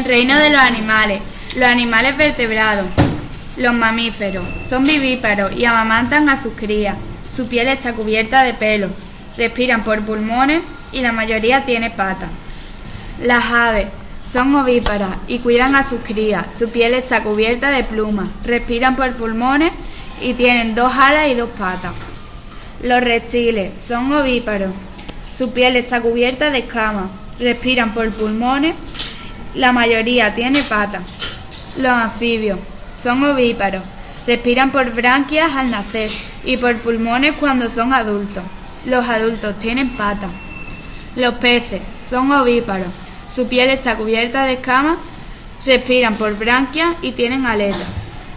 [0.00, 1.20] El reino de los animales.
[1.56, 2.86] Los animales vertebrados.
[3.58, 4.46] Los mamíferos.
[4.58, 6.96] Son vivíparos y amamantan a sus crías.
[7.28, 8.88] Su piel está cubierta de pelo.
[9.36, 12.30] Respiran por pulmones y la mayoría tiene patas.
[13.22, 13.88] Las aves.
[14.24, 16.46] Son ovíparas y cuidan a sus crías.
[16.58, 18.28] Su piel está cubierta de plumas.
[18.42, 19.72] Respiran por pulmones
[20.22, 21.92] y tienen dos alas y dos patas.
[22.82, 24.72] Los reptiles son ovíparos.
[25.30, 27.10] Su piel está cubierta de escamas.
[27.38, 28.74] Respiran por pulmones.
[29.54, 31.02] La mayoría tiene patas.
[31.76, 32.58] Los anfibios
[32.94, 33.82] son ovíparos.
[34.26, 36.10] Respiran por branquias al nacer
[36.44, 38.44] y por pulmones cuando son adultos.
[38.86, 40.30] Los adultos tienen patas.
[41.16, 42.88] Los peces son ovíparos.
[43.28, 44.98] Su piel está cubierta de escamas,
[45.66, 47.99] respiran por branquias y tienen aletas.